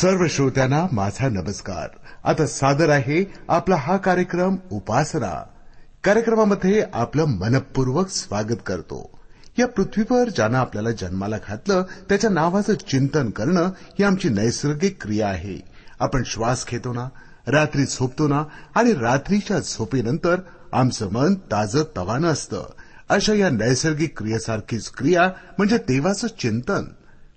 [0.00, 1.88] सर्व श्रोत्यांना माझा नमस्कार.
[2.24, 5.44] आता सादर आहे आपला हा कार्यक्रम उपासना.
[6.04, 9.18] कार्यक्रमामध्ये आपलं मनपूर्वक स्वागत करतो.
[9.58, 15.58] या पृथ्वीवर ज्यानं आपल्याला जन्माला घातलं त्याच्या नावाचं चिंतन करणं ही आमची नैसर्गिक क्रिया आहे.
[16.00, 17.08] आपण श्वास घेतो ना
[17.46, 20.40] रात्री झोपतो ना आणि रात्रीच्या झोपेनंतर
[20.72, 22.72] आमचं मन ताजं तवानं असतं.
[23.08, 26.84] अशा या नैसर्गिक क्रियेसारखीच क्रिया म्हणजे देवाचं चिंतन.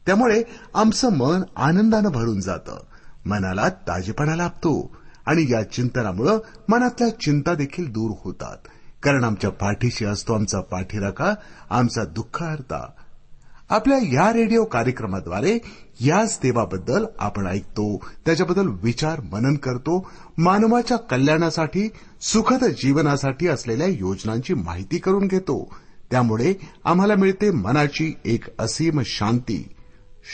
[0.07, 2.83] त्यामुळे आमचं मन आनंदानं भरून जातं.
[3.25, 6.37] मनाला ताजेपणा लाभतो आणि या चिंतनामुळे
[6.69, 8.67] मनातल्या चिंता देखील दूर होतात.
[9.03, 11.35] कारण आमच्या पाठीशी असतो आमचा पाठीराखा
[11.69, 12.89] आमचा दुःख हरता
[13.69, 15.59] आपल्या या रेडिओ कार्यक्रमाद्वारे
[15.99, 21.89] याच देवाबद्दल आपण ऐकतो त्याच्याबद्दल विचार मनन करतो मानवाच्या कल्याणासाठी
[22.21, 25.73] सुखद जीवनासाठी असलेल्या योजनांची माहिती करून घेतो.
[26.11, 26.53] त्यामुळे
[26.85, 29.67] आम्हाला मिळते मनाची एक असीम शांती.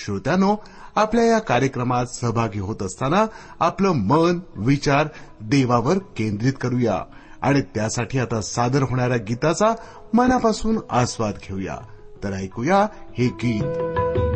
[0.02, 0.56] श्रोत्यानो
[0.96, 3.26] आपल्या या कार्यक्रमात सहभागी होत असताना
[3.60, 5.08] आपलं मन विचार
[5.42, 7.04] देवावर केंद्रित करूया.
[7.42, 9.74] आणि त्यासाठी आता सादर होणाऱ्या गीताचा
[10.14, 11.78] मनापासून आस्वाद घेऊया.
[12.24, 12.88] तर ऐकूया
[13.18, 14.33] हे गीत.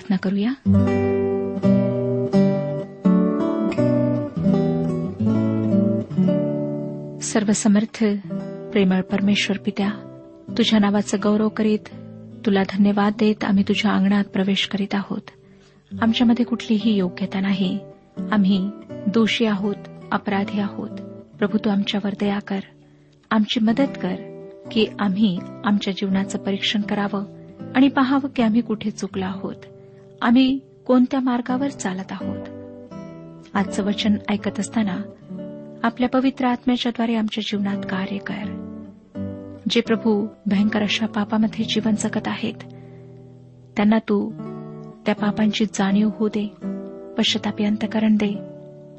[0.00, 0.52] प्रार्थना करूया.
[7.20, 8.04] सर्वसमर्थ
[8.72, 9.88] प्रेमळ परमेश्वर पित्या
[10.58, 11.78] तुझ्या नावाचं गौरव करीत
[12.46, 15.20] तुला धन्यवाद देत आम्ही तुझ्या अंगणात प्रवेश करीत आहोत.
[16.02, 17.78] आमच्यामध्ये कुठलीही योग्यता नाही.
[18.32, 19.76] आम्ही दोषी आहोत
[20.12, 20.90] अपराधी आहोत.
[21.38, 22.60] प्रभू तू आमच्यावर दया कर.
[23.30, 27.24] आमची मदत कर की आम्ही आमच्या जीवनाचं परीक्षण करावं
[27.74, 29.54] आणि पहावं की आम्ही कुठे चुकलो आहोत.
[30.22, 32.48] आम्ही कोणत्या मार्गावर चालत आहोत?
[33.54, 35.00] आजचं वचन ऐकत असताना
[35.82, 38.66] आपल्या पवित्र आत्म्याच्याद्वारे आमच्या जीवनात कार्य कर.
[39.70, 42.54] जे प्रभू भयंकर अशा पापामध्ये जीवन जगत आहेत
[43.76, 44.30] त्यांना तू
[45.06, 46.52] त्या पापांची जाणीव होऊ दे
[47.18, 48.38] पश्चतापी अंतकरण दे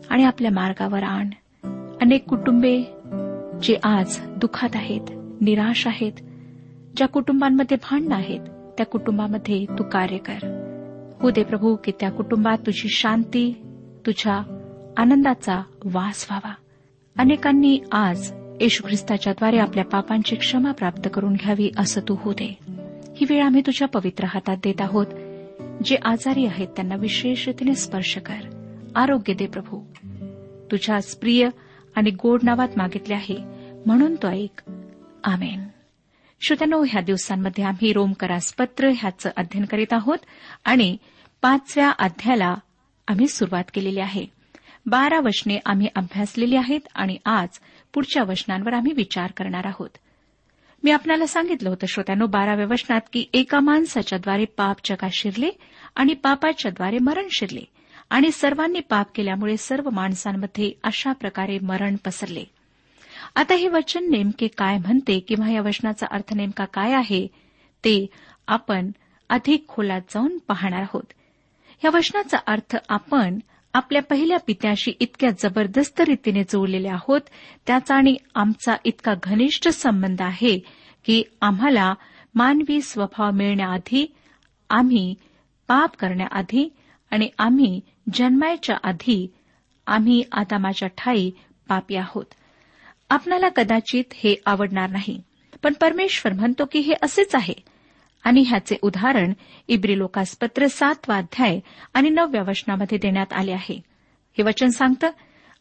[0.09, 1.29] आणि आपल्या मार्गावर आण.
[2.01, 2.83] अनेक कुटुंबे
[3.63, 5.01] जे आज दुखात आहेत
[5.41, 6.13] निराश आहेत
[6.95, 8.41] ज्या कुटुंबांमध्ये भांडण आहेत
[8.77, 10.60] त्या कुटुंबामध्ये तू कार्य कर.
[11.21, 13.61] हो दे प्रभू की त्या कुटुंबात तुझी शांती
[14.05, 14.33] तुझ्या
[14.97, 16.53] आनंदाचा वास व्हावा.
[17.17, 18.31] अनेकांनी आज
[18.61, 22.57] येशू ख्रिस्ताच्याद्वारे आपल्या पापांची क्षमा प्राप्त करून घ्यावी असं तू होऊ दे.
[23.17, 25.05] ही वेळ आम्ही तुझ्या पवित्र हातात देत आहोत
[25.85, 28.71] जे आजारी आहेत त्यांना विशेष रीतीने स्पर्श कर.
[28.95, 29.79] आरोग्य दे प्रभू.
[30.71, 31.49] तुझ्या प्रिय
[31.95, 33.37] आणि गोड नावात मागितले आहे
[33.85, 34.61] म्हणून तो ऐक.
[35.23, 35.63] आमेन.
[36.43, 40.17] श्रोत्यानो ह्या दिवसांमध्ये आम्ही रोमकरास पत्र ह्याचं अध्ययन करीत आहोत
[40.65, 40.97] आणि
[41.41, 42.55] पाचव्या अध्यायाला
[43.07, 44.25] आम्ही सुरुवात केलेली आहे.
[44.85, 47.59] बारा वचने आम्ही अभ्यासलेली आहेत आणि आज
[47.93, 49.89] पुढच्या वचनांवर आम्ही विचार करणार आहोत.
[50.83, 55.49] मी आपल्याला सांगितलं होतं श्रोत्यानो बाराव्या वचनात की एका माणसाच्याद्वारे पाप जगात शिरले
[55.95, 57.63] आणि पापाच्याद्वारे मरण शिरले
[58.09, 62.43] आणि सर्वांनी पाप केल्यामुळे सर्व माणसांमध्ये अशा प्रकारे मरण पसरले.
[63.35, 67.27] आता हे वचन नेमके काय म्हणते किंवा या वचनाचा अर्थ नेमका काय आहे
[67.83, 68.05] ते
[68.47, 68.91] आपण
[69.29, 71.03] अधिक खोलात जाऊन पाहणार आहोत.
[71.83, 73.39] या वचनाचा अर्थ आपण
[73.73, 77.21] आपल्या पहिल्या पित्याशी इतक्या जबरदस्त रीतीने जोडलेले आहोत
[77.67, 80.57] त्याचा आणि आमचा इतका घनिष्ठ संबंध आहे
[81.05, 81.93] की आम्हाला
[82.35, 84.05] मानवी स्वभाव मिळण्याआधी
[84.69, 85.13] आम्ही
[85.67, 86.69] पाप करण्याआधी
[87.11, 87.79] आणि आम्ही
[88.13, 89.27] जन्मायच्या आधी
[89.87, 91.29] आम्ही आदामाच्या ठाई
[91.69, 92.25] पापी आहोत.
[93.11, 95.21] आपणाला कदाचित हे आवडणार नाही.
[95.63, 97.53] पण परमेश्वर म्हणतो की हे असेच आहे.
[98.23, 99.33] आणि ह्याचे उदाहरण
[99.67, 101.59] इब्री लोकासपत्र सातवाध्याय
[101.93, 103.75] आणि नवव्या वचनामध्ये देण्यात आले आहे.
[104.37, 105.09] हे वचन सांगतं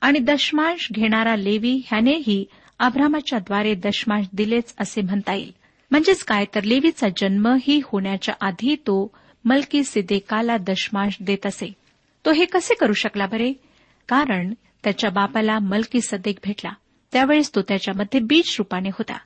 [0.00, 2.44] आणि दशमांश घेणारा लेवी ह्यानेही
[2.78, 5.52] अब्रामाच्या द्वारे दशमांश दिलेच असे म्हणता येईल.
[5.90, 9.14] म्हणजेच काय तर लेवीचा जन्म ही होण्याच्या आधी तो
[9.44, 11.72] मलकी सिदेकाला दशमांश देत असे.
[12.26, 13.52] तो हे कसे करू शकला बरे?
[14.08, 14.54] कारण
[14.84, 16.70] त्याच्या बापाला मलकी सदेक भेटला.
[17.12, 19.18] त्यावेळेस तो त्याच्यामध्ये बीज रूपाने होता.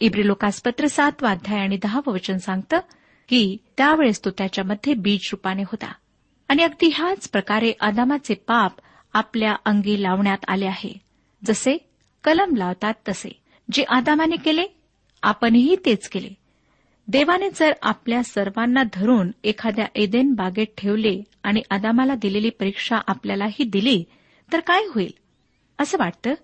[0.00, 2.80] इब्री लोकासपत्र सातवा अध्याय आणि दहावं वचन सांगतं
[3.28, 5.92] की त्यावेळेस तो त्याच्यामध्ये बीज रूपाने होता.
[6.48, 8.72] आणि अगदी ह्याच प्रकारे अदामाचे पाप
[9.12, 10.98] आपल्या अंगी लावण्यात आले आहे.
[11.44, 11.76] जसे
[12.24, 13.40] कलम लावतात तसे.
[13.72, 14.66] जे आदामाने केले
[15.22, 16.28] आपणही तेच केले.
[17.08, 24.04] देवाने जर आपल्या सर्वांना धरून एखाद्या एदेन बागेत ठेवले आणि आदामाला दिलेली परीक्षा आपल्यालाही दिली
[24.52, 25.12] तर काय होईल?
[25.78, 26.34] असं वाटतं?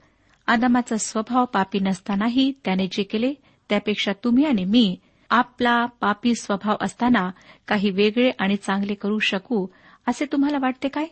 [0.46, 3.34] आदामाचा स्वभाव पापी नसतानाही त्याने जे केले
[3.68, 4.96] त्यापेक्षा तुम्ही आणि मी
[5.30, 7.30] आपला पापी स्वभाव असताना
[7.68, 9.66] काही वेगळे आणि चांगले करू शकू
[10.06, 11.06] असे तुम्हाला वाटते काय?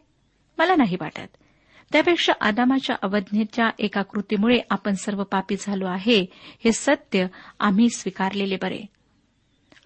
[0.59, 1.37] मला नाही वाटत.
[1.93, 6.27] त्यापेक्षा आदामाच्या अवज्ञेच्या एका कृतीमुळे आपण सर्व पापी झालो आहे
[6.65, 7.27] हे सत्य
[7.61, 8.83] आम्ही स्वीकारलेले बरे.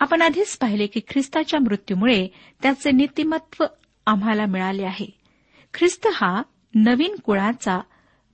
[0.00, 2.28] आपण आधीच पाहिले की ख्रिस्ताच्या मृत्यूमुळे
[2.62, 3.64] त्याचे नीतिमत्व
[4.06, 5.06] आम्हाला मिळाले आहे.
[5.74, 6.42] ख्रिस्त हा
[6.74, 7.80] नवीन कुळाचा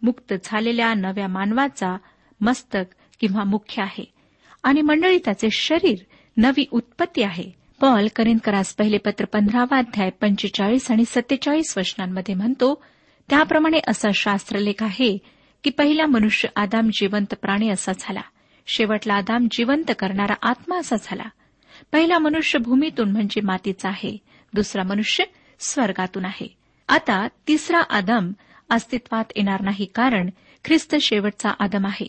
[0.04, 1.96] मुक्त झालेल्या नव्या मानवाचा
[2.40, 4.12] मस्तक किंवा मुख्य आहे.
[4.62, 5.98] आणि मंडळी त्याचे शरीर
[6.36, 7.50] नवी उत्पत्ती आहे.
[7.80, 12.84] पॉल करिंदकरास पहिले पत्र पंधरावा अध्याय पंचेचाळीस आणि सत्तेचाळीस वचनांमध्ये म्हणतो
[13.30, 15.18] त्याप्रमाणे असा शास्त्रलेख आहे
[15.64, 18.20] की पहिला मनुष्य आदाम जिवंत प्राणी असा झाला.
[18.66, 21.28] शेवटला आदाम जिवंत करणारा आत्मा असा झाला.
[21.92, 24.18] पहिला मनुष्य भूमीतून म्हणजे मातीचा आहे.
[24.54, 25.24] दुसरा मनुष्य
[25.60, 26.56] स्वर्गातून आहे.
[26.88, 28.32] आता तिसरा आदम
[28.70, 30.30] अस्तित्वात येणार नाही कारण
[30.64, 32.06] ख्रिस्त शेवटचा आदम आहे.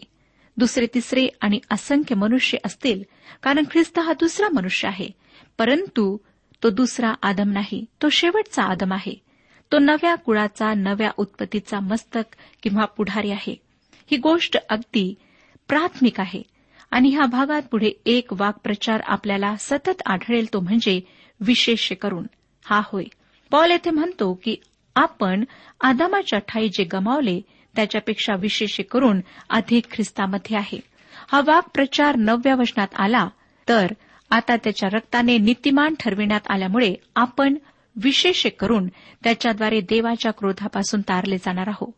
[0.57, 3.03] दुसरे तिसरे आणि असंख्य मनुष्य असतील
[3.43, 5.09] कारण ख्रिस्त हा दुसरा मनुष्य आहे.
[5.57, 6.17] परंतु
[6.63, 9.13] तो दुसरा आदम नाही तो शेवटचा आदम आहे.
[9.71, 13.55] तो नव्या कुळाचा नव्या उत्पत्तीचा मस्तक किंवा पुढारी आहे.
[14.11, 15.15] ही गोष्ट अगदी
[15.67, 16.41] प्राथमिक आहे
[16.91, 21.01] आणि ह्या भागात पुढे एक वाक्प्रचार आपल्याला सतत आढळेल तो म्हणजे
[21.39, 22.27] विशेष करून
[22.65, 23.03] हा होय.
[23.51, 24.55] पॉल येथे म्हणतो की
[24.95, 25.43] आपण
[25.81, 27.41] आदामाच्या ठाई जे गमावले
[27.75, 30.79] त्याच्यापेक्षा विशेष करून अधिक ख्रिस्तामध्ये आहे.
[31.31, 33.27] हा वाक्प्रचार नवव्या वचनात आला
[33.69, 33.91] तर
[34.29, 37.55] आता त्याच्या रक्ताने नीतिमान ठरविण्यात आल्यामुळे आपण
[38.03, 38.87] विशेष करून
[39.23, 41.93] त्याच्याद्वारे देवाच्या क्रोधापासून तारले जाणार आहोत.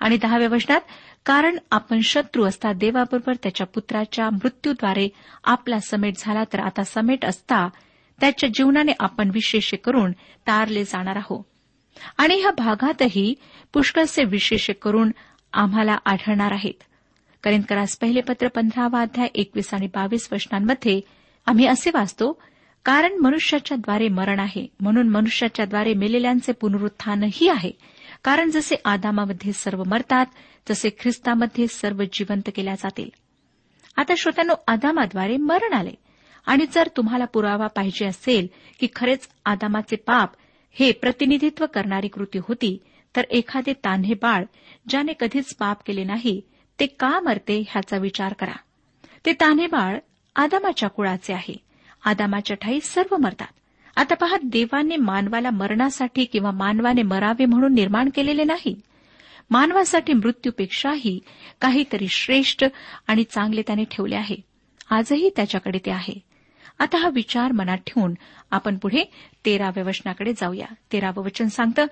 [0.00, 0.80] आणि दहाव्या वचनात
[1.26, 5.08] कारण आपण शत्रू असता देवाबरोबर त्याच्या पुत्राच्या मृत्यूद्वारे
[5.44, 7.68] आपला समेट झाला तर आता समेट असता
[8.20, 10.12] त्याच्या जीवनाने आपण विशेष करून
[10.46, 11.44] तारले जाणार आहोत.
[12.16, 13.34] आणि ह्या भागातही
[13.72, 15.10] पुष्कळसे विशेष करून
[15.52, 16.82] आम्हाला आढळणार आहेत.
[17.42, 21.00] करिंदकरास पहिले पत्र पंधरावा अध्याय एकवीस आणि बावीस वचनांमध्ये
[21.46, 22.42] आम्ही असे वाचतो
[22.84, 27.70] कारण मनुष्याच्या द्वारे मरण आहे म्हणून मनुष्याच्या द्वारे मेलेल्यांचे पुनरुत्थानही आहे.
[28.24, 30.26] कारण जसे आदामामध्ये सर्व मरतात
[30.70, 33.08] तसे ख्रिस्तामध्ये सर्व जिवंत केल्या जातील.
[33.96, 35.92] आता श्रोत्यानो आदामाद्वारे मरण आले.
[36.46, 38.46] आणि जर तुम्हाला पुरावा पाहिजे असेल
[38.80, 40.32] की खरेच आदामाचे पाप
[40.72, 42.78] हे प्रतिनिधित्व करणारी कृती होती
[43.16, 44.44] तर एखादे तान्हे बाळ
[44.88, 46.40] ज्याने कधीच पाप केले नाही
[46.80, 48.52] ते का मरते ह्याचा विचार करा.
[49.26, 49.98] ते तान्हे बाळ
[50.36, 51.56] आदामाच्या कुळाचे आहे.
[52.04, 53.46] आदामाच्या ठाई सर्व मरतात.
[53.96, 58.80] आता पहा देवाने मानवाला मरणासाठी किंवा मानवाने मरावे म्हणून निर्माण केलेले नाही.
[59.50, 61.18] मानवासाठी मृत्यूपेक्षाही
[61.60, 62.64] काहीतरी श्रेष्ठ
[63.06, 64.36] आणि चांगले त्याने ठेवले आहे.
[64.90, 66.31] आजही त्याच्याकडे ते आहे.
[66.82, 68.14] आता हा विचार मनात ठेवून
[68.50, 69.02] आपण पुढे
[69.44, 70.66] तेराव्या वचनाकडे जाऊया.
[70.92, 71.86] तेरावं वचन सांगतं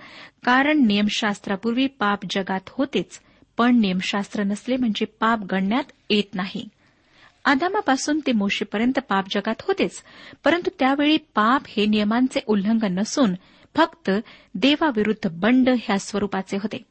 [0.44, 3.20] कारण नियमशास्त्रापूर्वी पाप जगात होतेच
[3.56, 6.68] पण नियमशास्त्र नसले म्हणजे पाप गणण्यात येत नाही.
[7.44, 10.02] आदामापासून ते मोशीपर्यंत पाप जगात होतेच
[10.44, 13.34] परंतु त्यावेळी पाप हे नियमांचे उल्लंघन नसून
[13.76, 14.10] फक्त
[14.54, 16.82] देवाविरुद्ध बंड ह्या स्वरूपाचे होते.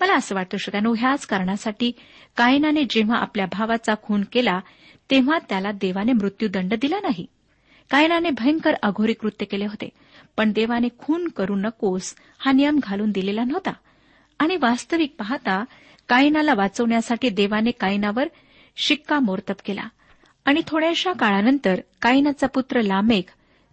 [0.00, 1.90] मला असं वाटतं श्रोत्यानो ह्याच कारणासाठी
[2.36, 4.60] कायनाने जेव्हा आपल्या भावाचा खून केला
[5.10, 7.26] तेव्हा त्याला देवाने मृत्यूदंड दिला नाही.
[7.90, 9.88] कायनाने भयंकर अघोरी कृत्य केले होते
[10.36, 13.72] पण देवाने खून करू नकोस हा नियम घालून दिलेला नव्हता.
[14.38, 15.64] आणि वास्तविक पाहता
[16.08, 18.28] कायनाला वाचवण्यासाठी देवाने कायनावर
[18.76, 19.88] शिक्कामोर्तब केला.
[20.44, 23.26] आणि थोड्याशा काळानंतर कायनाचा पुत्र लामेक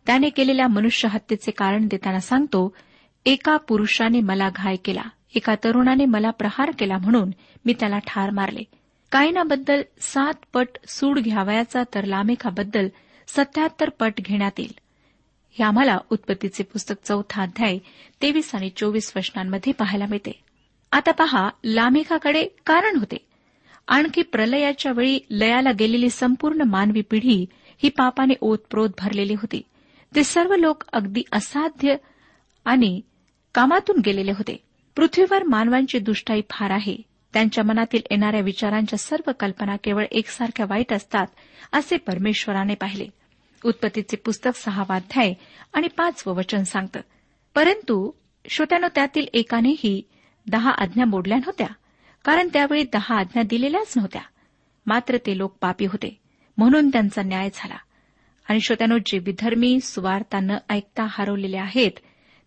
[0.06, 2.76] त्याने केलेल्या मनुष्य हत्येचे कारण देताना सांगतो
[3.26, 5.04] एका पुरुषाने मला घाय केला
[5.36, 7.32] एका तरुणाने मला प्रहार केला म्हणून
[7.66, 8.64] मी त्याला ठार मारले.
[9.12, 12.88] कायनाबद्दल सात पट सूड घ्यावयाचा तर लामेखाबद्दल
[13.28, 14.72] सत्याहत्तर पट घेण्यात येईल.
[15.52, 17.78] हे आम्हाला उत्पत्तीचे पुस्तक चौथा अध्याय
[18.22, 20.32] तेवीस आणि चोवीस वचनांमध्ये पाहायला मिळते.
[20.92, 23.18] आता पहा लामेकाकडे कारण होते.
[23.88, 27.46] आणखी प्रलयाच्या वेळी लयाला गेलेली संपूर्ण मानवी पिढी
[27.78, 29.62] ही पापाने ओतप्रोत भरलेली होती.
[30.16, 31.96] ते सर्व लोक अगदी असाध्य
[32.66, 33.02] आणि
[33.54, 34.64] कामातून गेलेले होते.
[34.96, 36.98] पृथ्वीवर मानवांची दुष्टाई फार आहे.
[37.36, 41.28] त्यांच्या मनातील येणाऱ्या विचारांच्या सर्व कल्पना केवळ एकसारख्या वाईट असतात
[41.74, 43.08] असे परमेश्वराने पाहिले.
[43.66, 45.34] उत्पत्तीचे पुस्तक सहावाध्याय
[45.74, 47.00] आणि पाचवं वचन सांगतं.
[47.56, 48.12] परंतु
[48.50, 50.02] श्रोत्यानो त्यातील एकानेही
[50.50, 51.68] दहा आज्ञा मोडल्या नव्हत्या
[52.26, 54.22] कारण त्यावेळी दहा आज्ञा दिलेल्याच नव्हत्या.
[54.86, 56.20] मात्र ते लोक पापी होते
[56.58, 57.78] म्हणून त्यांचा न्याय झाला.
[58.50, 61.92] आणि श्रोत्यानो जे विधर्मी सुवार्ता न ऐकता हरवलेले आहेत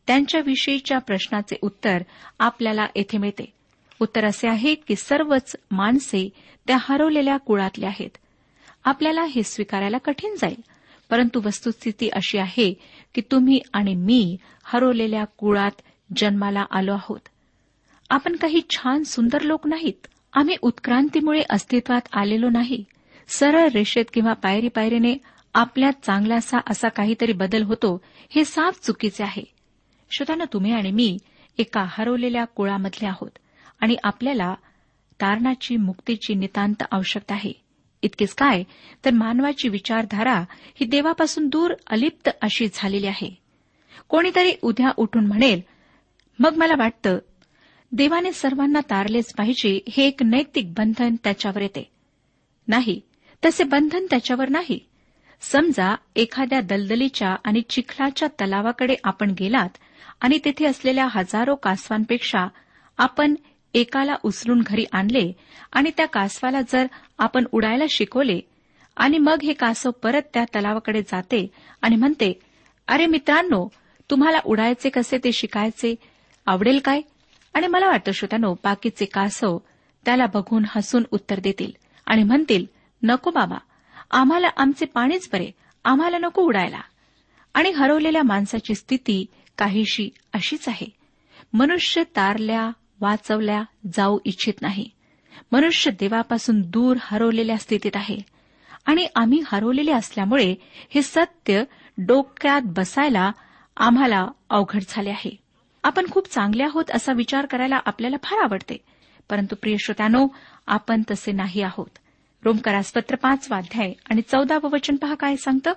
[0.06, 2.02] त्यांच्याविषयीच्या प्रश्नाचे उत्तर
[2.38, 3.57] आपल्याला येथे मिळते.
[4.00, 6.28] उत्तर असे आहे की सर्वच माणसे
[6.66, 8.16] त्या हरवलेल्या कुळातले आहेत.
[8.84, 10.60] आपल्याला हे स्वीकारायला कठीण जाईल
[11.10, 12.74] परंतु वस्तुस्थिती अशी आहे
[13.14, 15.70] की तुम्ही आणि मी हरवलेल्या कुळात
[16.16, 17.20] जन्माला आलो आहोत.
[18.10, 20.06] आपण काही छान सुंदर लोक नाहीत.
[20.32, 22.84] आम्ही उत्क्रांतीमुळे अस्तित्वात आलेलो नाही.
[23.28, 25.18] सरळ रेषेत किंवा पायरी पायरीने
[25.54, 28.00] आपल्यात चांगलासा असा काहीतरी बदल होतो
[28.30, 29.42] हे साफ चुकीचे आहे.
[30.10, 31.18] श्रोताना तुम्ही आणि मी
[31.58, 33.30] एका हरवलेल्या कुळामधले आहोत.
[33.80, 34.54] आणि आपल्याला
[35.20, 37.52] तारणाची मुक्तीची नितांत आवश्यकता आहे.
[38.02, 38.62] इतकेच काय
[39.04, 43.38] तर मानवाची विचारधारा ही देवापासून दूर अलिप्त अशी झालेली आहे.
[44.08, 45.60] कोणीतरी उद्या उठून म्हणेल
[46.38, 47.18] मग मला वाटतं
[47.92, 51.90] देवाने सर्वांना तारलेच पाहिजे हे एक नैतिक बंधन त्याच्यावर येते.
[52.68, 53.00] नाही
[53.44, 54.78] तसे बंधन त्याच्यावर नाही.
[55.40, 59.68] समजा एखाद्या दलदलीच्या आणि चिखलाच्या तलावाकडे आपण गेलात
[60.20, 62.48] आणि तेथे असलेल्या हजारो कासवांपेक्षा
[62.98, 63.34] आपण
[63.74, 65.32] एकाला उचलून घरी आणले
[65.72, 66.86] आणि त्या कासवाला जर
[67.18, 68.40] आपण उडायला शिकवले
[68.96, 71.46] आणि मग हे कासव परत त्या तलावाकडे जाते
[71.82, 72.40] आणि म्हणते
[72.88, 73.68] अरे मित्रांनो
[74.10, 75.94] तुम्हाला उडायचे कसे ते शिकायचे?
[76.46, 77.00] आवडेल काय?
[77.54, 79.58] आणि मला वाटतं श्रोत्यानो बाकीचे कासव
[80.04, 81.72] त्याला बघून हसून उत्तर देतील
[82.06, 82.66] आणि म्हणतील
[83.02, 83.56] नको बाबा
[84.10, 85.50] आम्हाला आमचे पाणीच बरे
[85.84, 86.80] आम्हाला नको उडायला.
[87.54, 89.26] आणि हरवलेल्या माणसाची स्थिती
[89.58, 90.86] काहीशी अशीच आहे.
[91.52, 92.70] मनुष्य तारल्या
[93.00, 93.62] वाचवल्या
[93.96, 94.90] जाऊ इच्छित नाही.
[95.52, 98.18] मनुष्य देवापासून दूर हरवलेल्या स्थितीत आहे.
[98.86, 100.54] आणि आम्ही हरवलेले असल्यामुळे
[100.90, 101.64] हे सत्य
[101.98, 103.32] डोक्यात बसायला
[103.76, 105.36] आम्हाला अवघड झाले आहे.
[105.84, 108.76] आपण खूप चांगले आहोत असा विचार करायला आपल्याला फार आवडते.
[109.30, 110.28] परंतु प्रिय श्रोत्यानो
[110.66, 111.98] आपण तसे नाही आहोत.
[112.44, 115.72] रोमकारासपत्र पाच वाध्याय आणि चौदावं वचन पहा काय सांगतं?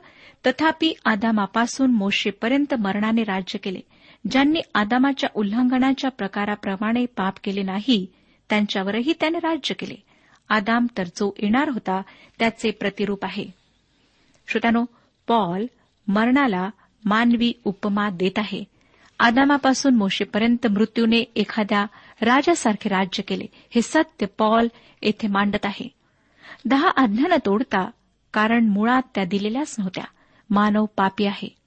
[0.47, 3.79] तथापि आदामापासून मोशेपर्यंत मरणाने राज्य केले.
[4.29, 8.07] ज्यांनी आदामाच्या उल्लंघनाच्या प्रकाराप्रमाणे पाप केले नाही
[8.49, 9.95] त्यांच्यावरही त्याने राज्य केले.
[10.49, 12.01] आदाम तर जो येणार होता
[12.39, 13.45] त्याचे प्रतिरूप आहे.
[14.47, 14.85] श्रोत्यानो
[15.27, 15.65] पॉल
[16.07, 16.69] मरणाला
[17.05, 18.63] मानवी उपमा देत आहे.
[19.19, 21.85] आदामापासून मोशेपर्यंत मृत्यूने एखाद्या
[22.21, 23.45] राजासारखे राज्य केले.
[23.69, 24.67] हे सत्य पॉल
[25.01, 25.87] येथे मांडत आहे.
[26.65, 27.89] दहा आज्ञा तोडता
[28.33, 30.05] कारण मुळात त्या दिलेल्याच नव्हत्या.
[30.49, 31.60] मानव पापी आहे.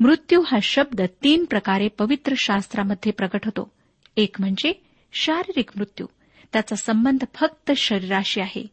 [0.00, 3.72] मृत्यू हा शब्द तीन प्रकारे पवित्र शास्त्रामध्ये प्रकट होतो.
[4.16, 6.06] एक म्हणजे शारीरिक मृत्यू.
[6.52, 8.66] त्याचा संबंध फक्त शरीराशी आहे.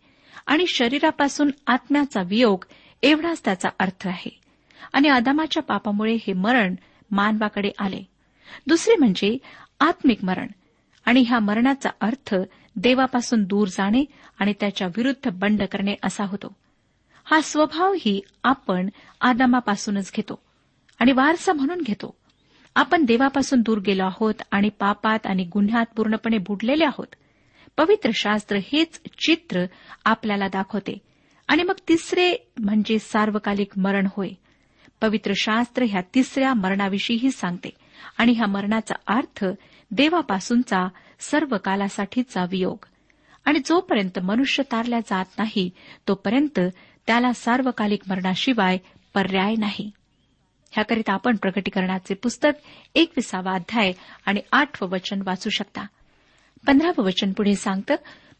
[0.47, 2.65] आणि शरीरापासून आत्म्याचा वियोग
[3.03, 4.39] एवढाच त्याचा अर्थ आहे.
[4.93, 6.75] आणि आदामाच्या पापामुळे हे मरण
[7.11, 8.03] मानवाकडे आले.
[8.67, 9.37] दुसरे म्हणजे
[9.79, 10.47] आत्मिक मरण.
[11.05, 12.35] आणि ह्या मरणाचा अर्थ
[12.75, 14.05] देवापासून दूर जाणे
[14.39, 16.55] आणि त्याच्या विरुद्ध बंड करणे असा होतो.
[17.25, 18.89] हा स्वभावही आपण
[19.21, 20.43] आदामापासूनच घेतो.
[21.03, 22.15] आणि वारसा म्हणून घेतो.
[22.75, 27.07] आपण देवापासून दूर गेलो आहोत आणि पापात आणि गुन्ह्यात पूर्णपणे बुडलेले आहोत.
[27.77, 29.65] पवित्र शास्त्र हेच चित्र
[30.05, 30.97] आपल्याला दाखवते.
[31.47, 34.29] आणि मग तिसरे म्हणजे सार्वकालिक मरण होय.
[35.01, 37.69] पवित्र शास्त्र ह्या तिसऱ्या मरणाविषयीही सांगते.
[38.17, 39.45] आणि ह्या मरणाचा अर्थ
[39.91, 40.87] देवापासूनचा
[41.19, 42.85] सर्व कालासाठीचा वियोग.
[43.45, 45.69] आणि जोपर्यंत मनुष्य तारल्या जात नाही
[46.07, 46.59] तोपर्यंत
[47.07, 48.77] त्याला सार्वकालिक मरणाशिवाय
[49.13, 49.91] पर्याय नाही.
[50.73, 52.51] ह्याकरिता आपण प्रकटीकरणाचे पुस्तक
[52.95, 53.91] एकविसावा अध्याय
[54.25, 55.85] आणि आठवं वचन वाचू शकता.
[56.67, 57.95] पंधरावं वचन पुढे सांगतं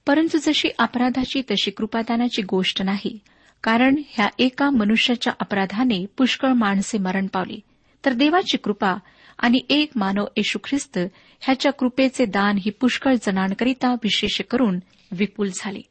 [0.08, 3.20] परंतु जशी अपराधाची तशी कृपादानाची गोष्ट नाही
[3.63, 7.60] कारण ह्या एका मनुष्याच्या अपराधाने पुष्कळ माणसे मरण पावली.
[8.06, 8.96] तर देवाची कृपा
[9.38, 10.98] आणि एक मानव येशू ख्रिस्त
[11.42, 14.80] ह्याच्या कृपेचे दान ही पुष्कळ जणांकरिता विशेष करून
[15.12, 15.82] विपुल झाले.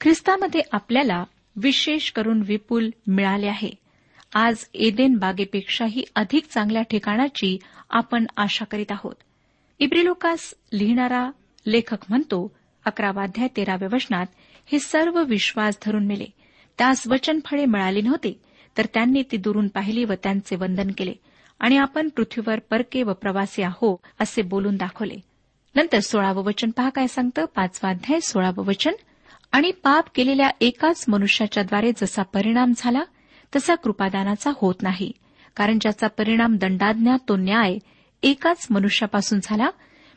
[0.00, 1.24] ख्रिस्तामध्ये आपल्याला
[1.56, 3.70] विशेष करून विपुल मिळाले आहे.
[4.38, 7.58] आज एदेन बागेपेक्षाही अधिक चांगल्या ठिकाणाची
[7.90, 9.14] आपण आशा करीत आहोत.
[9.78, 11.30] इब्रिलोकास लिहिणारा
[11.66, 14.26] लेखक म्हणतो अकरावाध्याय तेराव्या वचनात
[14.66, 16.24] हे सर्व विश्वास धरून मिले.
[16.78, 18.40] त्यास वचनफळे मिळाली नव्हती
[18.78, 21.14] तर त्यांनी ती दुरून पाहिली व त्यांचे वंदन केले.
[21.60, 25.16] आणि आपण पृथ्वीवर परके व प्रवासी आहो असे बोलून दाखवले.
[25.74, 27.44] नंतर सोळावं वचन पहा काय सांगतं?
[27.44, 28.92] पाचवा अध्याय सोळावं वचन.
[29.52, 33.02] आणि पाप केलेल्या एकाच मनुष्याच्याद्वारे जसा परिणाम झाला
[33.54, 35.12] तसा कृपादानाचा होत नाही.
[35.56, 37.78] कारण ज्याचा परिणाम दंडाज्ञा तो न्याय
[38.22, 39.70] एकाच मनुष्यापासून झाला.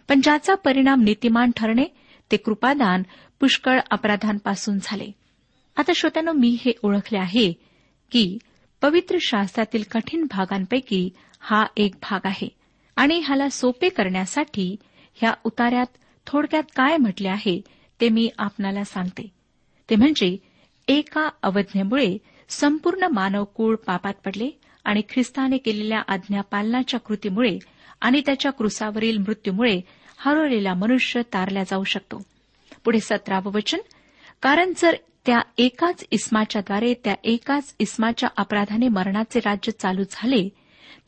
[0.08, 1.86] पण ज्याचा परिणाम नीतिमान ठरणे
[2.32, 3.04] ते कृपादान
[3.40, 5.12] पुष्कळ अपराधांपासून झाले.
[5.78, 7.54] आता श्रोत्यानं मी हे ओळखले आहे
[8.12, 8.38] की
[8.82, 11.10] पवित्र शास्त्रातील कठीण भागांपैकी
[11.40, 12.48] हा एक भाग आहे.
[12.96, 14.76] आणि ह्याला सोपे करण्यासाठी
[15.16, 15.86] ह्या उतार्यात
[16.28, 17.62] थोडक्यात काय म्हटले आहे
[18.02, 19.28] ते मी आपणाला सांगते.
[19.90, 20.38] ते म्हणजे
[20.88, 22.18] एका अवज्ञेमुळे
[22.50, 24.50] संपूर्ण मानवकूळ पापात पडले
[24.86, 27.58] आणि ख्रिस्ताने केलेल्या आज्ञापालनाच्या कृतीमुळे
[28.02, 29.82] आणि त्याच्या क्रुसावरील मृत्यूमुळे
[30.18, 32.22] हरवलेला मनुष्य तारला जाऊ शकतो.
[32.86, 33.78] पुढे सतरावं वचन.
[34.42, 40.50] कारण जर त्या एकाच इस्माच्याद्वारे त्या एकाच इस्माच्या अपराधाने मरणाचे राज्य चालू झाले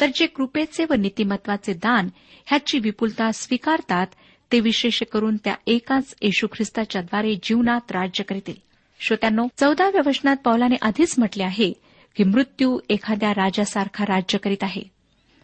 [0.01, 2.09] तर जे कृपेचे व नीतिमत्वाचे दान
[2.45, 4.07] ह्याची विपुलता स्वीकारतात
[4.51, 8.70] ते विशेष करून त्या एकाच येशू ख्रिस्ताच्याद्वारे जीवनात राज्य करतील.
[9.03, 11.73] श्रोत्यांनो चौदाव्या वचनात पौलाने आधीच म्हटले आहे
[12.15, 14.81] की मृत्यू एखाद्या राजासारखा राज्य करीत आहे.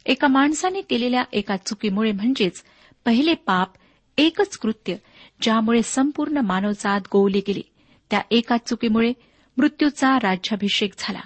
[0.05, 2.63] एका माणसाने केलेल्या एका चुकीमुळे म्हणजेच
[3.05, 3.69] पहिले पाप
[4.17, 4.95] एकच कृत्य
[5.41, 7.61] ज्यामुळे संपूर्ण मानवजात गोवली गेली.
[8.09, 9.13] त्या एका चुकीमुळे
[9.57, 11.21] मृत्यूचा राज्याभिषेक झाला.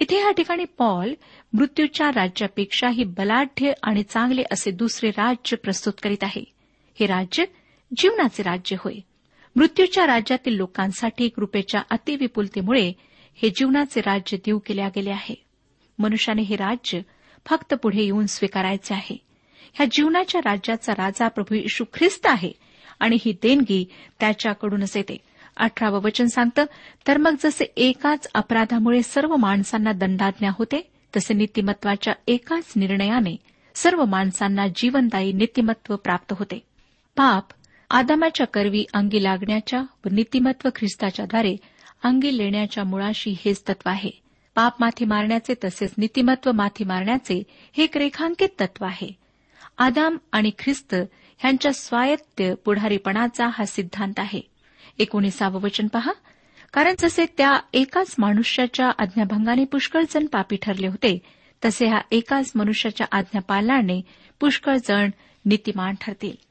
[0.00, 1.14] इथे या ठिकाणी पॉल
[1.52, 6.44] मृत्यूच्या राज्यापेक्षाही बलाढ्य आणि चांगले असे दुसरे राज्य प्रस्तुत करीत आहे.
[7.00, 7.44] हे राज्य
[7.96, 8.94] जीवनाचे राज्य होय.
[9.58, 12.92] मृत्यूच्या राज्यातील लोकांसाठी कृपेच्या अतिविपुलतेमुळे
[13.42, 15.34] हे जीवनाचे राज्य देऊ केल्या गेले आहे.
[15.98, 17.00] मनुष्याने हे राज्य
[17.46, 19.16] फक्त पुढे येऊन स्वीकारायचे आहे.
[19.74, 22.52] ह्या जीवनाच्या राज्याचा राजा प्रभू यशू ख्रिस्त आहे
[23.00, 23.84] आणि ही देणगी
[24.20, 25.16] त्याच्याकडूनच येते.
[25.56, 26.64] अठरावं वचन सांगतं
[27.08, 33.36] तर मग जसे एकाच अपराधामुळे सर्व माणसांना दंडाज्ञा होते तसे नीतिमत्वाच्या एकाच निर्णयाने
[33.74, 36.58] सर्व माणसांना जीवनदायी नीतिमत्व प्राप्त होते.
[37.16, 37.44] पाप
[37.90, 41.56] आदामाच्या करवी अंगी लागण्याच्या व नीतिमत्व ख्रिस्ताच्याद्वारे
[42.04, 44.10] अंगी लेण्याच्या मुळाशी हेच तत्व आहे.
[44.54, 49.10] पाप माथी मारण्याचे तसेच नीतिमत्व माथी मारण्याचे हे एक रेखांकित तत्व आहे.
[49.78, 50.94] आदाम आणि ख्रिस्त
[51.38, 54.40] ह्यांच्या स्वायत्त पुढारीपणाचा हा सिद्धांत आहे.
[54.98, 56.12] एकोणीसावं वचन पहा.
[56.72, 61.18] कारण जसे त्या एकाच मनुष्याच्या आज्ञाभंगाने पुष्कळ जण पापी ठरले होते
[61.64, 64.00] तसे हा एकाच मनुष्याच्या आज्ञापालनाने
[64.40, 65.10] पुष्कळ जण
[65.44, 66.47] नीतिमान ठरतील.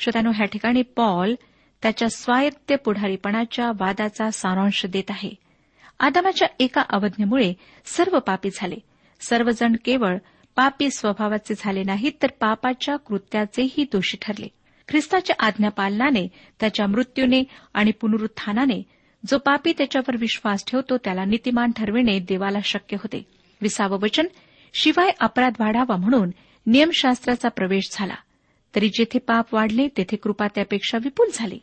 [0.00, 1.34] श्रोत्यानो ह्या ठिकाणी पॉल
[1.82, 5.30] त्याच्या स्वायत्त पुढारीपणाच्या वादाचा सारांश देत आहे.
[6.00, 8.74] आदामाच्या एका अवज्ञेमुळे सर्व पापी झाले.
[9.20, 10.18] सर्वजण केवळ
[10.56, 14.48] पापी स्वभावाचे झाले नाहीत तर पापाच्या कृत्याचेही दोषी ठरले.
[14.88, 16.28] ख्रिस्ताच्या आज्ञापालनाने
[16.60, 17.42] त्याच्या मृत्यूने
[17.74, 18.82] आणि पुनरुत्थानाने
[19.30, 23.26] जो पापी त्याच्यावर विश्वास ठेवतो त्याला नीतिमान ठरविणे देवाला शक्य होते.
[23.62, 24.26] विसावं वचन
[24.74, 26.30] शिवाय अपराध वाढावा म्हणून
[26.66, 28.14] नियमशास्त्राचा प्रवेश झाला.
[28.74, 31.58] तरी जेथे पाप वाढले तेथे कृपा त्यापेक्षा विपुल झाली.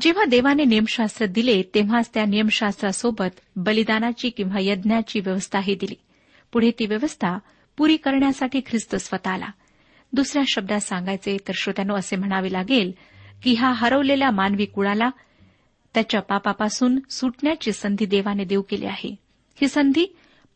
[0.00, 5.94] जेव्हा देवाने नियमशास्त्र दिले तेव्हाच त्या नियमशास्त्रासोबत बलिदानाची किंवा यज्ञाची व्यवस्थाही दिली.
[6.52, 7.38] पुढे ती व्यवस्था
[7.76, 9.48] पुरी करण्यासाठी ख्रिस्त स्वतः आला
[10.12, 12.92] दुसऱ्या शब्दात सांगायचे तर श्रोत्यानो असे म्हणावे लागेल
[13.42, 15.10] की हा हरवलेल्या मानवी कुळाला
[15.94, 19.16] त्याच्या पापापासून सुटण्याची संधी देवाने देऊ केली आहे.
[19.60, 20.06] ही संधी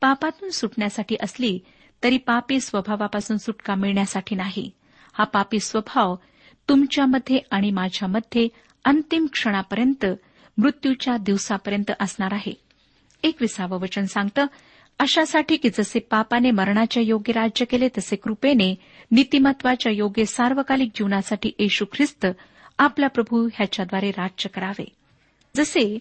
[0.00, 1.58] पापातून सुटण्यासाठी असली
[2.04, 4.70] तरी पापी स्वभावापासून सुटका मिळण्यासाठी नाही.
[5.20, 6.16] हा पापी स्वभाव
[6.68, 8.48] तुमच्यामध्ये आणि माझ्यामध्ये
[8.84, 10.06] अंतिम क्षणापर्यंत
[10.58, 12.52] मृत्यूच्या दिवसापर्यंत असणार आहे.
[13.22, 14.46] एकविसावं वचन सांगतं
[14.98, 18.74] अशासाठी की जसे पापाने मरणाच्या योग्य राज्य केले तसे कृपेने
[19.10, 22.26] नीतिमत्वाच्या योग्य सार्वकालिक जीवनासाठी येशू ख्रिस्त
[22.78, 24.88] आपला प्रभू ह्याच्याद्वारे राज्य करावे.
[25.56, 25.98] जसे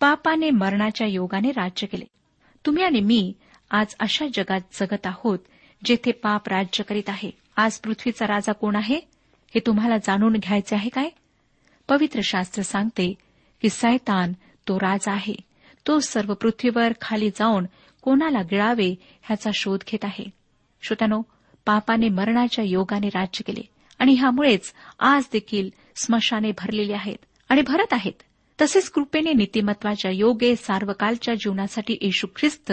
[0.00, 2.04] पापाने मरणाच्या योगाने राज्य केले.
[2.66, 3.32] तुम्ही आणि मी
[3.70, 5.38] आज अशा जगात जगत आहोत
[5.84, 7.30] जेथे पाप राज्य करीत आहे.
[7.60, 8.94] आज पृथ्वीचा राजा कोण आहे
[9.54, 11.08] हे तुम्हाला जाणून घ्यायचे आहे काय?
[11.88, 13.14] पवित्र शास्त्र सांगते
[13.60, 14.32] की सैतान
[14.68, 15.34] तो राजा आहे.
[15.86, 17.66] तो सर्व पृथ्वीवर खाली जाऊन
[18.02, 20.24] कोणाला गिळावे ह्याचा शोध घेत आहे.
[20.82, 21.22] श्रोत्यानो
[21.66, 23.62] पापाने मरणाच्या योगाने राज्य केले
[23.98, 28.22] आणि ह्यामुळेच आज देखील स्मशाने भरलेली आहेत आणि भरत आहेत.
[28.60, 32.72] तसेच कृपेने नीतिमत्वाच्या योगे सार्वकालच्या जीवनासाठी येशू ख्रिस्त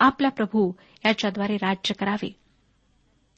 [0.00, 0.72] आपला प्रभू
[1.06, 2.28] याच्याद्वारे राज्य करावे.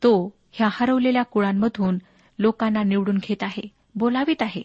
[0.03, 1.99] तो ह्या हरवलेल्या कुळांमधून
[2.39, 3.63] लोकांना निवडून घेत आहे
[3.95, 4.63] बोलावित आहे.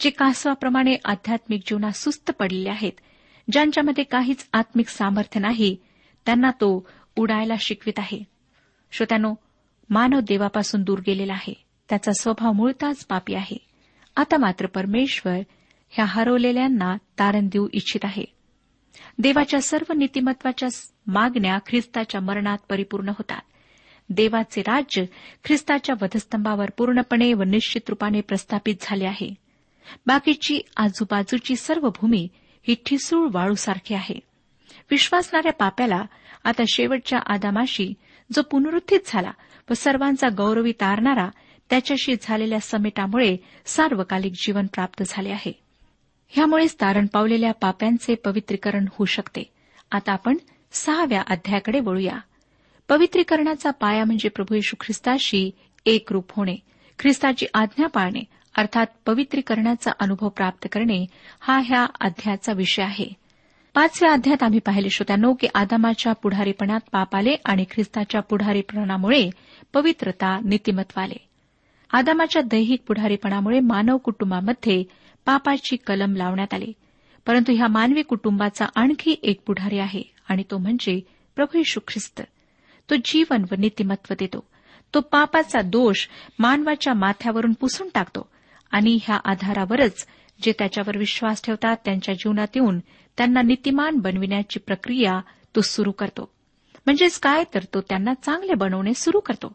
[0.00, 2.92] जे कासवाप्रमाणे आध्यात्मिक जीवनात सुस्त पडलेले आहेत
[3.52, 5.76] ज्यांच्यामध्ये काहीच आत्मिक सामर्थ्य नाही
[6.26, 8.24] त्यांना तो उडायला शिकवित आहे.
[8.92, 9.34] श्रोत्यानो
[9.90, 11.64] मानव देवापासून दूर गेलेला आहे.
[11.88, 13.56] त्याचा स्वभाव मुळताच पापी आहे.
[14.16, 15.38] आता मात्र परमेश्वर
[15.90, 18.24] ह्या हरवलेल्यांना तारण देऊ इच्छित आहे.
[19.18, 20.68] देवाच्या सर्व नीतिमत्वाच्या
[21.06, 23.40] मागण्या ख्रिस्ताच्या मरणात परिपूर्ण होतात.
[24.08, 25.04] देवाचे राज्य
[25.44, 29.34] ख्रिस्ताच्या वधस्तंभावर पूर्णपणे व निश्चित रूपाने प्रस्थापित झाले आहे.
[30.06, 32.28] बाकीची आजूबाजूची सर्व भूमी
[32.68, 34.20] ही ठिसूळ वाळूसारखी आहे.
[34.90, 36.04] विश्वासणाऱ्या पाप्याला
[36.44, 37.94] आता शेवटच्या आदामाशी
[38.32, 39.30] जो पुनरुत्थित झाला
[39.70, 41.28] व सर्वांचा गौरवी तारणारा
[41.70, 43.36] त्याच्याशी झालेल्या समेटामुळे
[43.66, 45.52] सार्वकालिक जीवन प्राप्त झाले आहे.
[46.28, 49.42] ह्यामुळेच तारण पावलेल्या पाप्यांचे पवित्रीकरण होऊ शकते.
[49.92, 50.36] आता आपण
[50.72, 52.18] सहाव्या अध्यायाकडे वळूया.
[52.88, 55.50] पवित्रीकरणाचा पाया म्हणजे प्रभू येशू ख्रिस्ताशी
[55.86, 56.56] एकरूप होणे.
[56.98, 58.24] ख्रिस्ताची आज्ञा पाळणे
[58.58, 61.06] अर्थात पवित्रीकरणाचा अनुभव प्राप्त करणे
[61.40, 63.12] हा ह्या अध्यायाचा विषय आहे.
[63.74, 69.30] पाचव्या अध्यायात आम्ही पाहिले श्रोत्यानो की आदामाच्या पुढारीपणात पाप आले आणि ख्रिस्ताच्या पुढारीपणामुळे
[69.72, 71.26] पवित्रता नीतिमत्व आले.
[71.90, 74.84] आदामाच्या दैहिक पुढारीपणामुळे मानव कुटुंबामध्ये
[75.26, 76.72] पापाची कलम लावण्यात आली.
[77.26, 81.00] परंतु ह्या मानवी कुटुंबाचा आणखी एक पुढारी आहे आणि तो म्हणजे
[81.36, 82.22] प्रभू यशू ख्रिस्त.
[82.92, 84.44] तो जीवन व नीतिमत्व देतो.
[84.94, 88.28] तो पापाचा दोष मानवाच्या माथ्यावरून पुसून टाकतो
[88.70, 90.06] आणि ह्या आधारावरच
[90.42, 92.78] जे त्याच्यावर विश्वास ठेवतात त्यांच्या जीवनात येऊन
[93.16, 95.20] त्यांना नीतिमान बनविण्याची प्रक्रिया
[95.56, 96.30] तो सुरू करतो.
[96.86, 99.52] म्हणजेच काय तर तो त्यांना चांगले बनवणे सुरू करतो.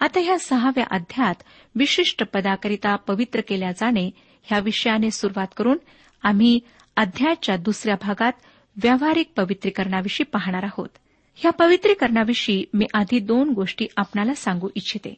[0.00, 1.34] आता ह्या सहाव्या अध्यात
[1.74, 4.10] विशिष्ट पदाकरिता पवित्र केल्या जाणे
[4.42, 5.78] ह्या विषयाने सुरुवात करून
[6.22, 6.60] आम्ही
[6.96, 8.32] अध्यायाच्या दुसऱ्या भागात
[8.82, 10.88] व्यावहारिक पवित्रीकरणाविषयी पाहणार आहोत.
[11.34, 15.14] ह्या पवित्रीकरणाविषयी मी आधी दोन गोष्टी आपणाला सांगू इच्छिते.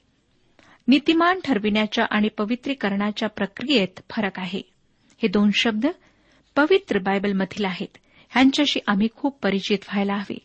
[0.89, 4.63] नीतिमान ठरविण्याच्या आणि पवित्रीकरणाच्या प्रक्रियेत फरक आहे.
[5.23, 5.87] हे दोन शब्द
[6.57, 7.99] पवित्र बायबलमधील आहेत.
[8.31, 10.39] ह्यांच्याशी आम्ही खूप परिचित व्हायला हवे.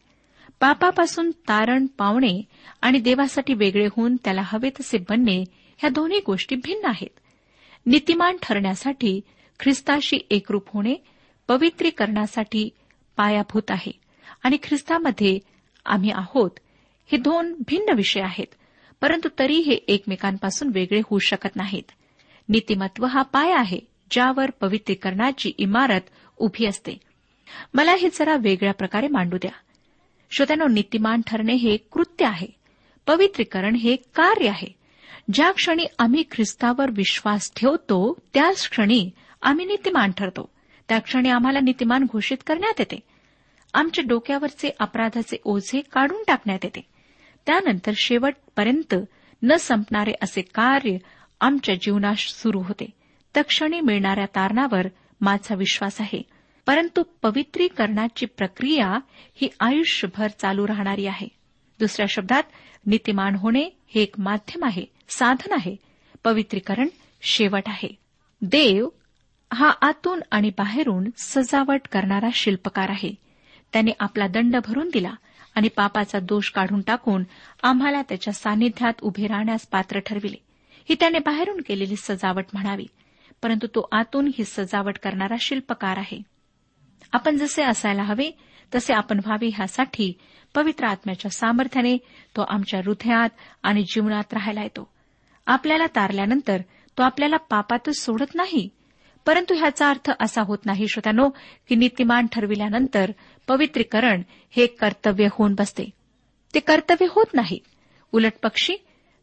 [0.59, 2.41] पापापासून तारण पावणे
[2.81, 5.43] आणि देवासाठी वेगळे होऊन त्याला हवे तसे बनणे
[5.77, 7.19] ह्या दोन्ही गोष्टी भिन्न आहेत.
[7.85, 9.21] नीतिमान ठरण्यासाठी
[9.59, 10.95] ख्रिस्ताशी एकरूप होणे
[11.47, 12.69] पवित्रीकरणासाठी
[13.17, 13.91] पायाभूत आहे
[14.43, 15.39] आणि ख्रिस्तामध्ये
[15.85, 16.51] आम्ही आहोत
[17.11, 18.55] हे दोन भिन्न विषय आहेत
[19.01, 21.91] परंतु तरी हे एकमेकांपासून वेगळे होऊ शकत नाहीत.
[22.49, 23.79] नीतिमत्व हा पाय आहे
[24.11, 26.01] ज्यावर पवित्रीकरणाची इमारत
[26.37, 26.97] उभी असते.
[27.73, 29.51] मला हे जरा वेगळ्या प्रकारे मांडू द्या.
[30.31, 32.47] श्रोत्यानो नीतिमान ठरणे हे कृत्य आहे.
[33.07, 34.67] पवित्रीकरण हे कार्य आहे.
[35.33, 39.09] ज्या क्षणी आम्ही ख्रिस्तावर विश्वास ठेवतो त्याच क्षणी
[39.41, 40.49] आम्ही नीतिमान ठरतो.
[40.89, 42.99] त्या क्षणी आम्हाला नीतिमान घोषित करण्यात येते.
[43.73, 46.81] आमच्या डोक्यावरचे अपराधाचे ओझे काढून टाकण्यात येते.
[47.45, 48.95] त्यानंतर शेवटपर्यंत
[49.43, 50.97] न संपणारे असे कार्य
[51.41, 52.85] आमच्या जीवनास सुरू होते.
[53.35, 54.87] तक्षणी मिळणाऱ्या तारणावर
[55.21, 56.21] माझा विश्वास आहे.
[56.67, 58.99] परंतु पवित्रीकरणाची प्रक्रिया
[59.35, 61.27] ही आयुष्यभर चालू राहणारी आहे.
[61.79, 62.43] दुसऱ्या शब्दात
[62.85, 65.75] नीतिमान होणे हे एक माध्यम आहे साधन आहे.
[66.23, 66.87] पवित्रीकरण
[67.21, 67.95] शेवट आहे.
[68.41, 68.89] देव
[69.53, 73.28] हा आतून आणि बाहेरून सजावट करणारा शिल्पकार आहे.
[73.73, 75.11] त्याने आपला दंड भरून दिला
[75.55, 77.23] आणि पापाचा दोष काढून टाकून
[77.63, 80.37] आम्हाला त्याच्या सान्निध्यात उभे राहण्यास पात्र ठरविले.
[80.89, 82.87] ही त्याने बाहेरून केलेली सजावट म्हणावी
[83.41, 86.21] परंतु तो आतून ही सजावट करणारा शिल्पकार आहे.
[87.11, 88.31] आपण जसे असायला हवे
[88.75, 90.13] तसे आपण व्हावे ह्यासाठी
[90.55, 91.97] पवित्र आत्म्याच्या सामर्थ्याने
[92.35, 93.29] तो आमच्या हृदयात
[93.63, 94.89] आणि जीवनात राहायला येतो.
[95.47, 96.57] आपल्याला तारल्यानंतर
[96.97, 98.69] तो आपल्याला पापातच सोडत नाही.
[99.25, 101.29] परंतु ह्याचा अर्थ असा होत नाही श्रोत्यानो
[101.69, 103.11] की नीतिमान ठरविल्यानंतर
[103.47, 105.89] पवित्रीकरण हे कर्तव्य होऊन बसते.
[106.53, 107.59] ते कर्तव्य होत नाही.
[108.11, 108.75] उलट पक्षी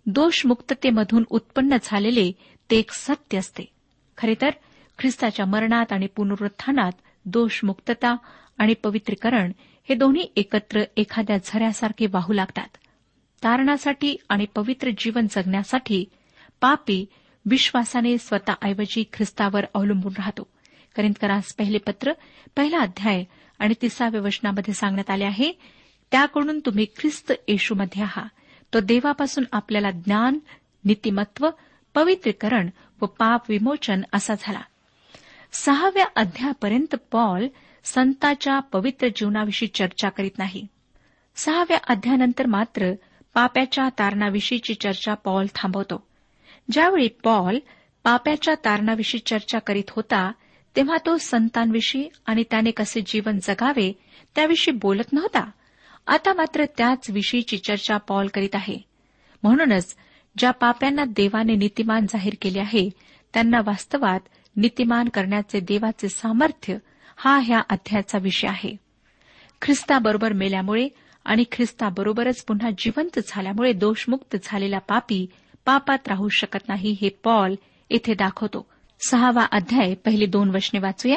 [0.07, 2.33] दोषमुक्ततेमधून उत्पन्न झालेले
[2.71, 3.63] ते एक सत्य असते.
[4.19, 4.51] खरे तर
[4.99, 6.93] ख्रिस्ताच्या मरणात आणि पुनरुत्थानात
[7.25, 8.17] दोषमुक्तता
[8.59, 9.53] आणि पवित्रीकरण
[9.89, 12.77] हे दोन्ही एकत्र एखाद्या झऱ्यासारखे वाहू लागतात.
[13.43, 16.05] तारणासाठी आणि पवित्र जीवन जगण्यासाठी
[16.61, 17.07] पापी
[17.47, 20.47] विश्वासाने स्वतःऐवजी ख्रिस्तावर अवलंबून राहतो.
[20.97, 22.13] करिंदकरास पहिले पत्र
[22.57, 23.25] पहिला अध्याय
[23.59, 25.53] आणि तिसाव्या वचनामध्ये सांगण्यात आले आहे
[26.11, 28.29] त्याकडून तुम्ही ख्रिस्त येशूमध्ये आहात
[28.75, 30.39] तो देवापासून आपल्याला ज्ञान
[30.85, 31.51] नीतिमत्व
[31.95, 34.61] पवित्रीकरण व पाप विमोचन असा झाला.
[35.53, 37.47] सहाव्या अध्यायापर्यंत पॉल
[37.85, 40.67] संताच्या पवित्र जीवनाविषयी चर्चा करीत नाही.
[41.37, 42.93] सहाव्या अध्यायानंतर मात्र
[43.35, 46.07] पाप्याच्या तारणाविषयीची चर्चा पॉल थांबवतो.
[46.71, 47.59] ज्यावेळी पॉल
[48.05, 50.33] पाप्याच्या तारणाविषयी चर्चा करीत होता
[50.77, 53.93] तेव्हा तो संतांविषयी आणि त्याने कसे जीवन जगावे
[54.35, 55.51] त्याविषयी बोलत नव्हता.
[56.07, 58.77] आता मात्र त्याच विषयीची चर्चा पॉल करीत आहे.
[59.43, 59.97] म्हणूनच
[60.39, 62.91] ज्या पाप्यांना देवाने नीतिमान जाहीर केले आहे
[63.35, 64.21] त्यांना वास्तवात
[64.57, 66.77] नीतिमान करण्याचे देवाचे सामर्थ्य
[67.17, 68.77] हा ह्या अध्यायाचा विषय आहे.
[69.63, 70.89] ख्रिस्ताबरोबर मेल्यामुळे
[71.25, 75.27] आणि ख्रिस्ताबरोबरच पुन्हा जिवंत झाल्यामुळे दोषमुक्त झालेला पापी
[75.67, 77.55] पापात राहू शकत नाही हे पॉल
[77.91, 78.67] इथे दाखवतो.
[79.11, 81.17] सहावा अध्याय पहिली दोन वचने वाचूया.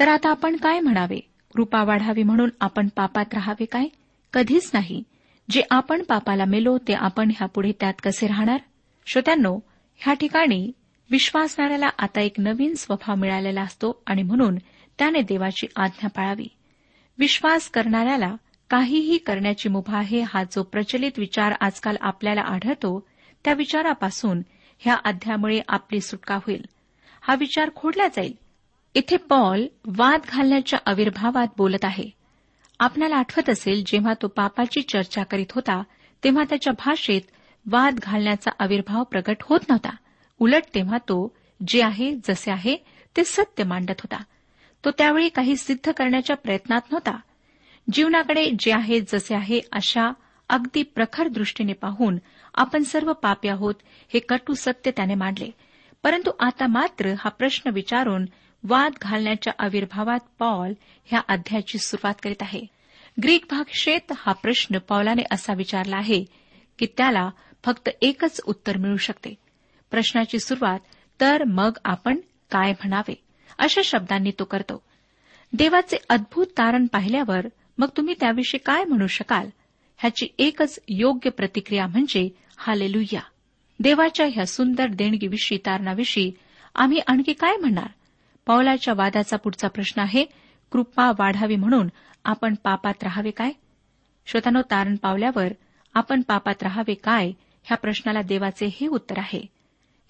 [0.00, 1.20] तर आता आपण काय म्हणावे?
[1.54, 3.84] कृपा वाढावी म्हणून आपण पापात राहावे काय?
[4.32, 5.02] कधीच नाही.
[5.50, 8.58] जे आपण पापाला मेलो ते आपण ह्यापुढे त्यात कसे राहणार?
[9.06, 9.58] श्रोत्यांनो
[9.96, 10.72] ह्या ठिकाणी
[11.10, 14.56] विश्वासणाऱ्याला आता एक नवीन स्वभाव मिळालेला असतो आणि म्हणून
[14.98, 16.48] त्याने देवाची आज्ञा पाळावी.
[17.18, 18.36] विश्वास करणाऱ्याला
[18.70, 23.08] काहीही करण्याची मुभा आहे हा जो प्रचलित विचार आजकाल आपल्याला आढळतो
[23.44, 24.42] त्या विचारापासून
[24.78, 26.64] ह्या अध्यामुळे आपली सुटका होईल.
[27.20, 28.32] हा विचार खोडला जाईल.
[28.94, 32.10] इथे पॉल वाद घालण्याच्या आविर्भावात बोलत आहे.
[32.80, 35.82] आपल्याला आठवत असेल जेव्हा तो पापाची चर्चा करीत होता
[36.24, 37.20] तेव्हा त्याच्या भाषेत
[37.70, 39.96] वाद घालण्याचा आविर्भाव प्रकट होत नव्हता.
[40.38, 41.36] उलट तेव्हा तो
[41.68, 42.76] जे आहे जसे आहे
[43.16, 44.22] ते सत्य मांडत होता.
[44.84, 47.18] तो त्यावेळी काही सिद्ध करण्याच्या प्रयत्नात नव्हता.
[47.92, 50.12] जीवनाकडे जे आहे जसे आहे अशा
[50.48, 52.18] अगदी प्रखर दृष्टीने पाहून
[52.58, 53.74] आपण सर्व पापी आहोत
[54.14, 55.50] हे कटू सत्य त्याने मांडले.
[56.02, 58.26] परंतु आता मात्र हा प्रश्न विचारून
[58.64, 60.72] वाद घालण्याच्या आविर्भावात पॉल
[61.04, 62.60] ह्या अध्यायाची सुरुवात करीत आहे.
[63.22, 66.24] ग्रीक भाषेत हा प्रश्न पॉलाने असा विचारला आहे
[66.78, 67.30] की त्याला
[67.64, 69.34] फक्त एकच उत्तर मिळू शकते.
[69.90, 70.80] प्रश्नाची सुरुवात
[71.20, 72.16] तर मग आपण
[72.50, 73.14] काय म्हणावे?
[73.58, 74.82] अशा शब्दांनी तो करतो.
[75.52, 77.46] देवाचे अद्भुत तारण पाहिल्यावर
[77.78, 79.48] मग तुम्ही त्याविषयी काय म्हणू शकाल?
[79.98, 82.28] ह्याची एकच योग्य प्रतिक्रिया म्हणजे
[82.60, 83.20] हालेलुया.
[83.80, 86.32] देवाच्या ह्या सुंदर देणगीविषयी तारणाविषयी
[86.74, 87.86] आम्ही आणखी काय म्हणणार?
[88.46, 90.24] पावलाच्या वादाचा पुढचा प्रश्न आहे
[90.72, 91.88] कृपा वाढावी म्हणून
[92.24, 93.52] आपण पापात राहावे काय?
[94.26, 95.48] श्रोतानो तारण पावल्यावर
[95.94, 97.32] आपण पापात राहावे काय?
[97.64, 99.46] ह्या प्रश्नाला देवाचे हे उत्तर आहे.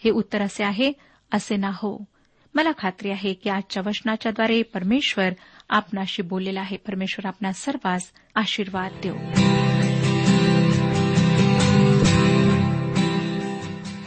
[0.04, 0.92] हे उत्तर असे आहे
[1.32, 2.04] असे ना हो.
[2.54, 5.28] मला खात्री आहे की आजच्या वचनाच्याद्वारे परमेश्वर
[5.68, 6.76] आपणाशी बोललेला आहे.
[6.76, 9.16] परमेश्वर आपणा सर्वांस आशीर्वाद देऊ